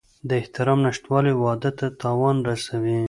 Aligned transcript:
د 0.27 0.29
احترام 0.41 0.79
نشتوالی 0.87 1.33
واده 1.43 1.71
ته 1.79 1.85
تاوان 2.01 2.37
رسوي. 2.49 2.97